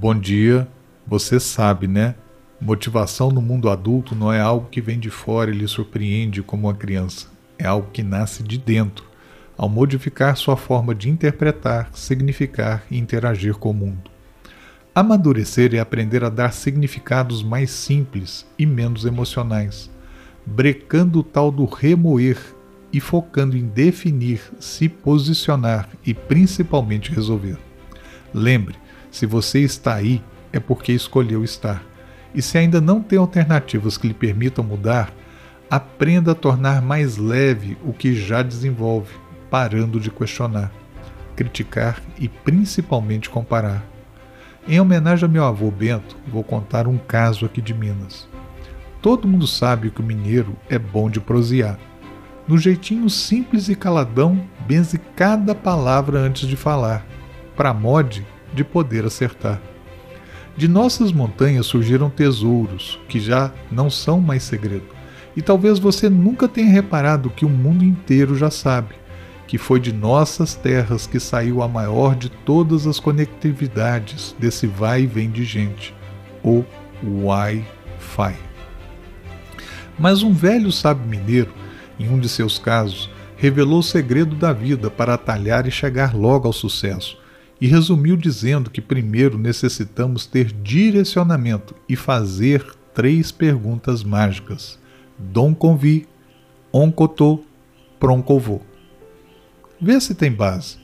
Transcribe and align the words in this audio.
Bom 0.00 0.14
dia. 0.14 0.68
Você 1.08 1.40
sabe, 1.40 1.88
né? 1.88 2.14
Motivação 2.60 3.32
no 3.32 3.42
mundo 3.42 3.68
adulto 3.68 4.14
não 4.14 4.32
é 4.32 4.38
algo 4.40 4.68
que 4.70 4.80
vem 4.80 4.96
de 4.96 5.10
fora 5.10 5.50
e 5.50 5.54
lhe 5.54 5.66
surpreende 5.66 6.40
como 6.40 6.68
uma 6.68 6.74
criança. 6.74 7.26
É 7.58 7.66
algo 7.66 7.90
que 7.90 8.04
nasce 8.04 8.44
de 8.44 8.58
dentro, 8.58 9.04
ao 9.56 9.68
modificar 9.68 10.36
sua 10.36 10.56
forma 10.56 10.94
de 10.94 11.10
interpretar, 11.10 11.90
significar 11.92 12.84
e 12.88 12.96
interagir 12.96 13.54
com 13.54 13.70
o 13.72 13.74
mundo. 13.74 14.08
Amadurecer 14.94 15.74
é 15.74 15.80
aprender 15.80 16.22
a 16.22 16.28
dar 16.28 16.52
significados 16.52 17.42
mais 17.42 17.68
simples 17.72 18.46
e 18.56 18.64
menos 18.64 19.04
emocionais, 19.04 19.90
brecando 20.46 21.18
o 21.18 21.24
tal 21.24 21.50
do 21.50 21.64
remoer 21.64 22.38
e 22.92 23.00
focando 23.00 23.56
em 23.56 23.66
definir, 23.66 24.42
se 24.60 24.88
posicionar 24.88 25.88
e 26.06 26.14
principalmente 26.14 27.10
resolver. 27.10 27.58
Lembre, 28.32 28.76
se 29.10 29.26
você 29.26 29.60
está 29.60 29.94
aí, 29.94 30.22
é 30.52 30.60
porque 30.60 30.92
escolheu 30.92 31.44
estar. 31.44 31.82
E 32.34 32.42
se 32.42 32.58
ainda 32.58 32.80
não 32.80 33.02
tem 33.02 33.18
alternativas 33.18 33.96
que 33.96 34.08
lhe 34.08 34.14
permitam 34.14 34.64
mudar, 34.64 35.12
aprenda 35.70 36.32
a 36.32 36.34
tornar 36.34 36.82
mais 36.82 37.16
leve 37.16 37.76
o 37.82 37.92
que 37.92 38.14
já 38.14 38.42
desenvolve, 38.42 39.12
parando 39.50 39.98
de 39.98 40.10
questionar, 40.10 40.72
criticar 41.34 42.02
e 42.18 42.28
principalmente 42.28 43.30
comparar. 43.30 43.84
Em 44.66 44.80
homenagem 44.80 45.24
a 45.24 45.28
meu 45.28 45.44
avô 45.44 45.70
Bento, 45.70 46.16
vou 46.26 46.44
contar 46.44 46.86
um 46.86 46.98
caso 46.98 47.46
aqui 47.46 47.62
de 47.62 47.72
Minas. 47.72 48.28
Todo 49.00 49.28
mundo 49.28 49.46
sabe 49.46 49.90
que 49.90 50.00
o 50.00 50.04
mineiro 50.04 50.56
é 50.68 50.78
bom 50.78 51.08
de 51.08 51.20
prosear. 51.20 51.78
No 52.46 52.58
jeitinho 52.58 53.08
simples 53.08 53.68
e 53.68 53.74
caladão, 53.74 54.42
benze 54.66 54.98
cada 55.16 55.54
palavra 55.54 56.18
antes 56.18 56.48
de 56.48 56.56
falar, 56.56 57.06
para 57.56 57.72
mode 57.72 58.26
de 58.52 58.64
poder 58.64 59.04
acertar. 59.04 59.60
De 60.56 60.66
nossas 60.66 61.12
montanhas 61.12 61.66
surgiram 61.66 62.10
tesouros 62.10 62.98
que 63.08 63.20
já 63.20 63.52
não 63.70 63.88
são 63.88 64.20
mais 64.20 64.42
segredo. 64.42 64.86
E 65.36 65.42
talvez 65.42 65.78
você 65.78 66.08
nunca 66.08 66.48
tenha 66.48 66.70
reparado 66.70 67.30
que 67.30 67.44
o 67.44 67.48
mundo 67.48 67.84
inteiro 67.84 68.34
já 68.34 68.50
sabe 68.50 68.94
que 69.48 69.56
foi 69.56 69.80
de 69.80 69.92
nossas 69.94 70.54
terras 70.54 71.06
que 71.06 71.18
saiu 71.18 71.62
a 71.62 71.68
maior 71.68 72.14
de 72.14 72.28
todas 72.28 72.86
as 72.86 73.00
conectividades 73.00 74.36
desse 74.38 74.66
vai 74.66 75.02
e 75.02 75.06
vem 75.06 75.30
de 75.30 75.42
gente, 75.42 75.94
o 76.44 76.62
Wi-Fi. 77.02 78.36
Mas 79.98 80.22
um 80.22 80.34
velho 80.34 80.70
sábio 80.70 81.06
mineiro, 81.06 81.50
em 81.98 82.10
um 82.10 82.20
de 82.20 82.28
seus 82.28 82.58
casos, 82.58 83.08
revelou 83.38 83.78
o 83.78 83.82
segredo 83.82 84.36
da 84.36 84.52
vida 84.52 84.90
para 84.90 85.14
atalhar 85.14 85.66
e 85.66 85.70
chegar 85.70 86.14
logo 86.14 86.46
ao 86.46 86.52
sucesso 86.52 87.16
e 87.60 87.66
resumiu 87.66 88.16
dizendo 88.16 88.70
que 88.70 88.80
primeiro 88.80 89.36
necessitamos 89.36 90.26
ter 90.26 90.52
direcionamento 90.52 91.74
e 91.88 91.96
fazer 91.96 92.64
três 92.94 93.32
perguntas 93.32 94.04
mágicas: 94.04 94.78
Dom 95.18 95.54
convi, 95.54 96.06
oncotô, 96.72 97.42
proncovô. 97.98 98.60
Vê 99.80 100.00
se 100.00 100.14
tem 100.14 100.30
base. 100.30 100.78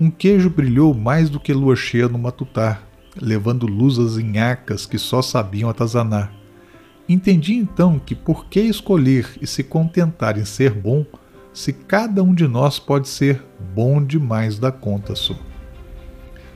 Um 0.00 0.10
queijo 0.10 0.50
brilhou 0.50 0.94
mais 0.94 1.30
do 1.30 1.38
que 1.38 1.52
lua 1.52 1.76
cheia 1.76 2.08
no 2.08 2.18
matutar, 2.18 2.82
levando 3.20 3.66
luz 3.66 3.98
às 3.98 4.16
inhacas 4.16 4.84
que 4.84 4.98
só 4.98 5.22
sabiam 5.22 5.70
atazanar. 5.70 6.32
Entendi 7.08 7.54
então 7.54 7.98
que 7.98 8.14
por 8.14 8.46
que 8.46 8.60
escolher 8.60 9.28
e 9.40 9.46
se 9.46 9.62
contentar 9.62 10.38
em 10.38 10.44
ser 10.44 10.72
bom, 10.72 11.04
se 11.52 11.72
cada 11.72 12.22
um 12.22 12.34
de 12.34 12.48
nós 12.48 12.78
pode 12.78 13.08
ser 13.08 13.42
bom 13.74 14.02
demais 14.02 14.58
da 14.58 14.72
conta 14.72 15.14
só. 15.14 15.36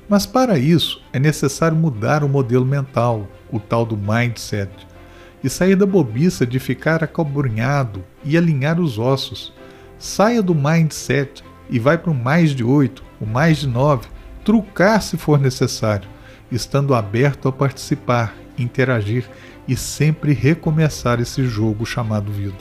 Mas 0.08 0.24
para 0.24 0.58
isso 0.58 1.02
é 1.12 1.18
necessário 1.18 1.76
mudar 1.76 2.22
o 2.22 2.28
modelo 2.28 2.64
mental, 2.64 3.26
o 3.50 3.58
tal 3.58 3.84
do 3.84 3.96
mindset, 3.96 4.70
e 5.42 5.50
sair 5.50 5.74
da 5.74 5.86
bobiça 5.86 6.46
de 6.46 6.58
ficar 6.60 7.02
acabrunhado 7.02 8.04
e 8.24 8.36
alinhar 8.36 8.80
os 8.80 8.98
ossos. 8.98 9.52
Saia 9.98 10.42
do 10.42 10.54
mindset 10.54 11.42
e 11.68 11.78
vai 11.78 11.98
para 11.98 12.10
o 12.10 12.14
mais 12.14 12.50
de 12.50 12.62
oito, 12.62 13.02
o 13.20 13.26
mais 13.26 13.58
de 13.58 13.66
nove, 13.66 14.06
trucar 14.44 15.02
se 15.02 15.16
for 15.16 15.40
necessário, 15.40 16.08
estando 16.52 16.94
aberto 16.94 17.48
a 17.48 17.52
participar, 17.52 18.34
interagir 18.56 19.28
e 19.66 19.76
sempre 19.76 20.32
recomeçar 20.32 21.20
esse 21.20 21.44
jogo 21.44 21.84
chamado 21.84 22.30
vida. 22.30 22.58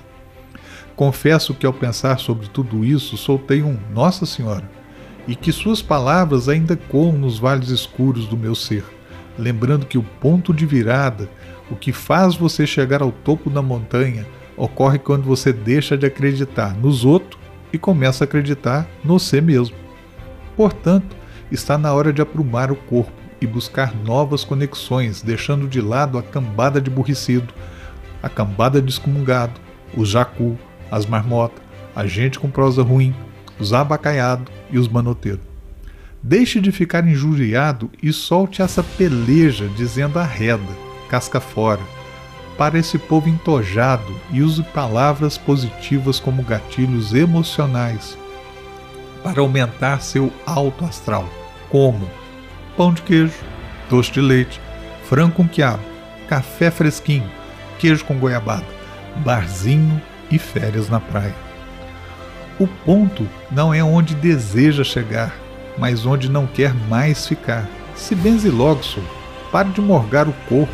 Confesso 0.95 1.53
que 1.53 1.65
ao 1.65 1.73
pensar 1.73 2.17
sobre 2.17 2.47
tudo 2.47 2.83
isso, 2.83 3.17
soltei 3.17 3.61
um 3.61 3.77
Nossa 3.93 4.25
Senhora 4.25 4.67
e 5.27 5.35
que 5.35 5.51
suas 5.51 5.81
palavras 5.81 6.47
ainda 6.47 6.75
coam 6.75 7.13
nos 7.13 7.39
vales 7.39 7.69
escuros 7.69 8.27
do 8.27 8.37
meu 8.37 8.55
ser, 8.55 8.83
lembrando 9.37 9.85
que 9.85 9.97
o 9.97 10.03
ponto 10.03 10.53
de 10.53 10.65
virada, 10.65 11.29
o 11.69 11.75
que 11.75 11.91
faz 11.91 12.35
você 12.35 12.65
chegar 12.67 13.01
ao 13.01 13.11
topo 13.11 13.49
da 13.49 13.61
montanha, 13.61 14.25
ocorre 14.55 14.99
quando 14.99 15.23
você 15.23 15.51
deixa 15.51 15.97
de 15.97 16.05
acreditar 16.05 16.75
nos 16.75 17.03
outros 17.03 17.41
e 17.73 17.77
começa 17.77 18.23
a 18.23 18.25
acreditar 18.25 18.87
no 19.03 19.19
você 19.19 19.41
mesmo. 19.41 19.75
Portanto, 20.55 21.15
está 21.51 21.77
na 21.77 21.93
hora 21.93 22.13
de 22.13 22.21
aprumar 22.21 22.71
o 22.71 22.75
corpo 22.75 23.11
e 23.41 23.47
buscar 23.47 23.93
novas 23.95 24.43
conexões, 24.43 25.21
deixando 25.21 25.67
de 25.67 25.81
lado 25.81 26.17
a 26.17 26.23
cambada 26.23 26.79
de 26.79 26.89
burricido, 26.89 27.53
a 28.23 28.29
cambada 28.29 28.81
de 28.81 28.89
excomungado, 28.89 29.59
o 29.95 30.05
jacu, 30.05 30.57
as 30.89 31.05
marmotas, 31.05 31.61
a 31.95 32.05
gente 32.05 32.39
com 32.39 32.49
prosa 32.49 32.81
ruim, 32.81 33.13
os 33.59 33.73
abacaiados 33.73 34.51
e 34.71 34.77
os 34.77 34.87
manoteiros. 34.87 35.45
Deixe 36.21 36.59
de 36.59 36.71
ficar 36.71 37.07
injuriado 37.07 37.91
e 38.01 38.11
solte 38.11 38.61
essa 38.61 38.83
peleja 38.83 39.67
dizendo 39.77 40.17
arreda, 40.17 40.75
casca 41.09 41.39
fora, 41.39 41.81
para 42.57 42.79
esse 42.79 42.97
povo 42.97 43.29
entojado 43.29 44.15
e 44.31 44.41
use 44.41 44.63
palavras 44.63 45.37
positivas 45.37 46.19
como 46.19 46.41
gatilhos 46.41 47.13
emocionais 47.13 48.17
para 49.23 49.41
aumentar 49.41 50.01
seu 50.01 50.31
alto 50.45 50.85
astral, 50.85 51.27
como 51.69 52.09
pão 52.77 52.93
de 52.93 53.01
queijo, 53.01 53.33
doce 53.89 54.11
de 54.11 54.21
leite, 54.21 54.61
frango 55.05 55.33
com 55.33 55.47
quiabo, 55.47 55.83
café 56.27 56.69
fresquinho, 56.69 57.29
queijo 57.79 58.05
com 58.05 58.19
goiabada, 58.19 58.65
barzinho 59.17 59.99
e 60.29 60.37
férias 60.37 60.89
na 60.89 60.99
praia. 60.99 61.44
O 62.57 62.67
ponto 62.67 63.27
não 63.51 63.73
é 63.73 63.83
onde 63.83 64.15
deseja 64.15 64.81
chegar, 64.81 65.35
mas 65.77 66.05
onde 66.05 66.29
não 66.29 66.47
quer 66.47 66.73
mais 66.87 67.27
ficar. 67.27 67.67
Se 67.95 68.15
benze 68.15 68.49
logo. 68.49 68.79
Pare 69.51 69.69
de 69.71 69.81
morgar 69.81 70.27
o 70.27 70.33
corpo. 70.47 70.73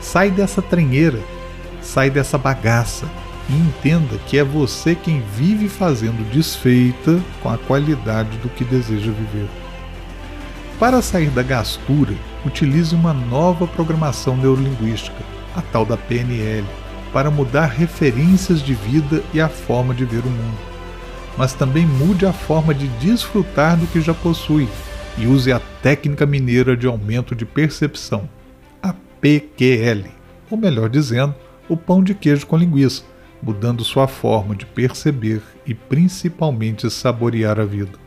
Sai 0.00 0.30
dessa 0.30 0.62
trenheira, 0.62 1.18
sai 1.82 2.08
dessa 2.08 2.38
bagaça 2.38 3.06
e 3.48 3.52
entenda 3.54 4.16
que 4.26 4.38
é 4.38 4.44
você 4.44 4.94
quem 4.94 5.20
vive 5.36 5.68
fazendo 5.68 6.30
desfeita 6.32 7.20
com 7.42 7.50
a 7.50 7.58
qualidade 7.58 8.38
do 8.38 8.48
que 8.48 8.64
deseja 8.64 9.12
viver. 9.12 9.48
Para 10.78 11.02
sair 11.02 11.28
da 11.28 11.42
gastura, 11.42 12.14
utilize 12.46 12.94
uma 12.94 13.12
nova 13.12 13.66
programação 13.66 14.34
neurolinguística, 14.36 15.22
a 15.54 15.60
tal 15.60 15.84
da 15.84 15.96
PNL 15.96 16.64
para 17.12 17.30
mudar 17.30 17.66
referências 17.66 18.62
de 18.62 18.74
vida 18.74 19.22
e 19.32 19.40
a 19.40 19.48
forma 19.48 19.94
de 19.94 20.04
ver 20.04 20.24
o 20.24 20.30
mundo. 20.30 20.58
Mas 21.36 21.52
também 21.52 21.86
mude 21.86 22.26
a 22.26 22.32
forma 22.32 22.74
de 22.74 22.88
desfrutar 22.88 23.76
do 23.76 23.86
que 23.86 24.00
já 24.00 24.14
possui 24.14 24.68
e 25.16 25.26
use 25.26 25.52
a 25.52 25.60
técnica 25.82 26.26
mineira 26.26 26.76
de 26.76 26.86
aumento 26.86 27.34
de 27.34 27.44
percepção, 27.44 28.28
a 28.82 28.94
PQL, 29.20 30.04
ou 30.50 30.56
melhor 30.56 30.88
dizendo, 30.88 31.34
o 31.68 31.76
pão 31.76 32.02
de 32.02 32.14
queijo 32.14 32.46
com 32.46 32.56
linguiça, 32.56 33.02
mudando 33.42 33.84
sua 33.84 34.06
forma 34.08 34.54
de 34.54 34.64
perceber 34.64 35.42
e 35.66 35.74
principalmente 35.74 36.90
saborear 36.90 37.60
a 37.60 37.64
vida. 37.64 37.98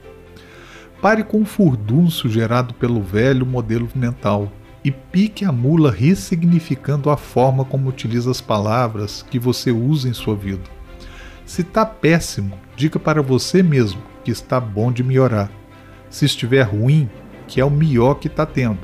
Pare 1.02 1.24
com 1.24 1.42
o 1.42 1.46
furdúncio 1.46 2.30
gerado 2.30 2.74
pelo 2.76 3.02
velho 3.02 3.46
modelo 3.46 3.90
mental 3.96 4.52
e 4.84 4.92
pique 4.92 5.46
a 5.46 5.52
mula 5.52 5.92
ressignificando 5.92 7.10
a 7.10 7.18
forma 7.18 7.64
como 7.64 7.90
utiliza 7.90 8.32
as 8.32 8.42
palavras 8.42 9.24
que 9.30 9.38
você 9.38 9.72
usa 9.72 10.10
em 10.10 10.14
sua 10.14 10.36
vida. 10.36 10.64
Se 11.46 11.62
está 11.62 11.86
péssimo, 11.86 12.58
diga 12.76 13.00
para 13.00 13.22
você 13.22 13.62
mesmo 13.62 14.02
que 14.24 14.32
está 14.32 14.60
bom 14.60 14.92
de 14.92 15.04
melhorar. 15.04 15.52
Se 16.10 16.26
estiver 16.26 16.64
ruim, 16.64 17.10
que 17.48 17.62
é 17.62 17.66
o 17.66 17.70
melhor 17.70 18.16
que 18.16 18.28
está 18.28 18.46
tendo. 18.46 18.80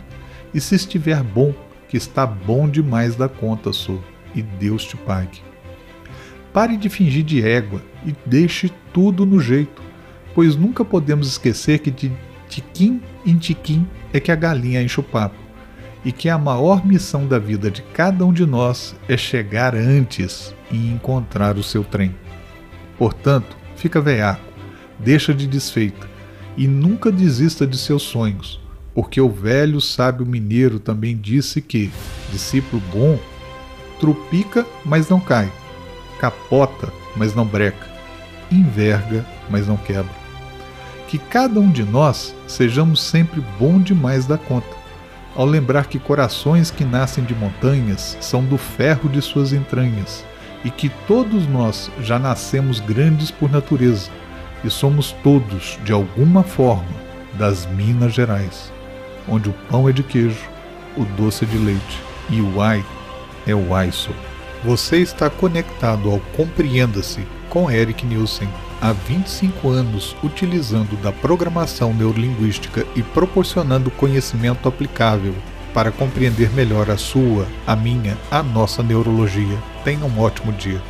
E 0.53 0.61
se 0.61 0.75
estiver 0.75 1.23
bom, 1.23 1.53
que 1.89 1.97
está 1.97 2.25
bom 2.25 2.69
demais 2.69 3.15
da 3.15 3.27
conta, 3.27 3.73
sou, 3.73 4.03
e 4.35 4.41
Deus 4.41 4.83
te 4.85 4.97
pague. 4.97 5.41
Pare 6.53 6.77
de 6.77 6.89
fingir 6.89 7.23
de 7.23 7.45
égua 7.45 7.81
e 8.05 8.15
deixe 8.25 8.71
tudo 8.93 9.25
no 9.25 9.39
jeito, 9.39 9.81
pois 10.33 10.55
nunca 10.55 10.83
podemos 10.83 11.27
esquecer 11.27 11.79
que 11.79 11.91
de 11.91 12.11
tiquim 12.49 13.01
em 13.25 13.37
tiquim 13.37 13.87
é 14.13 14.19
que 14.19 14.31
a 14.31 14.35
galinha 14.35 14.81
enche 14.81 14.99
o 14.99 15.03
papo 15.03 15.46
e 16.07 16.11
que 16.13 16.29
a 16.29 16.37
maior 16.37 16.85
missão 16.85 17.27
da 17.27 17.37
vida 17.37 17.69
de 17.69 17.81
cada 17.81 18.25
um 18.25 18.31
de 18.31 18.45
nós 18.45 18.95
é 19.09 19.17
chegar 19.17 19.75
antes 19.75 20.55
e 20.71 20.89
encontrar 20.89 21.57
o 21.57 21.63
seu 21.63 21.83
trem. 21.83 22.15
Portanto, 22.97 23.57
fica 23.75 23.99
veiaco, 23.99 24.39
deixa 24.97 25.33
de 25.33 25.45
desfeita 25.45 26.07
e 26.55 26.65
nunca 26.65 27.11
desista 27.11 27.67
de 27.67 27.77
seus 27.77 28.03
sonhos, 28.03 28.57
porque 28.95 29.19
o 29.19 29.29
velho 29.29 29.81
sábio 29.81 30.25
mineiro 30.25 30.79
também 30.79 31.13
disse 31.13 31.61
que 31.61 31.91
discípulo 32.31 32.81
bom 32.89 33.19
trupica, 33.99 34.65
mas 34.85 35.09
não 35.09 35.19
cai, 35.19 35.51
capota, 36.21 36.89
mas 37.17 37.35
não 37.35 37.45
breca, 37.45 37.85
enverga, 38.49 39.25
mas 39.49 39.67
não 39.67 39.75
quebra. 39.75 40.15
Que 41.09 41.17
cada 41.17 41.59
um 41.59 41.69
de 41.69 41.83
nós 41.83 42.33
sejamos 42.47 43.01
sempre 43.01 43.43
bom 43.59 43.77
demais 43.81 44.25
da 44.25 44.37
conta, 44.37 44.76
ao 45.37 45.45
lembrar 45.45 45.85
que 45.85 45.99
corações 45.99 46.69
que 46.69 46.83
nascem 46.83 47.23
de 47.23 47.33
montanhas 47.33 48.17
são 48.19 48.43
do 48.43 48.57
ferro 48.57 49.07
de 49.07 49.21
suas 49.21 49.53
entranhas, 49.53 50.25
e 50.65 50.69
que 50.69 50.89
todos 51.07 51.47
nós 51.47 51.89
já 52.01 52.19
nascemos 52.19 52.81
grandes 52.81 53.31
por 53.31 53.49
natureza, 53.49 54.09
e 54.65 54.69
somos 54.69 55.13
todos, 55.23 55.79
de 55.85 55.93
alguma 55.93 56.43
forma, 56.43 57.07
das 57.37 57.65
Minas 57.67 58.13
Gerais 58.13 58.75
onde 59.27 59.49
o 59.49 59.53
pão 59.69 59.89
é 59.89 59.91
de 59.91 60.03
queijo, 60.03 60.49
o 60.95 61.03
doce 61.03 61.43
é 61.43 61.47
de 61.47 61.57
leite 61.57 62.01
e 62.29 62.41
o 62.41 62.61
ai 62.61 62.83
é 63.45 63.53
o 63.53 63.75
aiso. 63.75 64.11
Você 64.63 64.97
está 64.97 65.29
conectado 65.29 66.09
ao 66.09 66.19
Compreenda-se 66.35 67.25
com 67.49 67.69
Eric 67.69 68.05
Nielsen 68.05 68.49
há 68.81 68.91
25 68.91 69.69
anos 69.69 70.15
utilizando 70.23 70.95
da 71.01 71.11
programação 71.11 71.93
neurolinguística 71.93 72.85
e 72.95 73.03
proporcionando 73.03 73.91
conhecimento 73.91 74.67
aplicável 74.67 75.33
para 75.73 75.91
compreender 75.91 76.49
melhor 76.51 76.89
a 76.89 76.97
sua, 76.97 77.47
a 77.65 77.75
minha, 77.75 78.17
a 78.31 78.41
nossa 78.41 78.81
neurologia. 78.81 79.57
Tenha 79.83 80.05
um 80.05 80.19
ótimo 80.19 80.51
dia. 80.51 80.81